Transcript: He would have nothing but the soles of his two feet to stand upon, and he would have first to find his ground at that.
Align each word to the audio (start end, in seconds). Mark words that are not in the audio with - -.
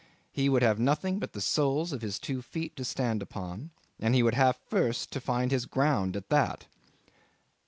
He 0.31 0.49
would 0.49 0.63
have 0.63 0.79
nothing 0.79 1.19
but 1.19 1.33
the 1.33 1.41
soles 1.41 1.93
of 1.93 2.01
his 2.01 2.17
two 2.17 2.41
feet 2.41 2.75
to 2.75 2.83
stand 2.83 3.21
upon, 3.21 3.69
and 3.99 4.15
he 4.15 4.23
would 4.23 4.33
have 4.33 4.57
first 4.67 5.11
to 5.11 5.21
find 5.21 5.51
his 5.51 5.67
ground 5.67 6.15
at 6.17 6.29
that. 6.29 6.65